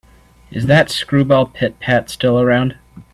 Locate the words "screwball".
0.89-1.45